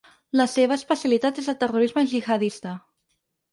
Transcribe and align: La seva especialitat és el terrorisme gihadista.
La 0.39 0.45
seva 0.53 0.77
especialitat 0.81 1.43
és 1.43 1.51
el 1.53 1.59
terrorisme 1.65 2.05
gihadista. 2.17 2.75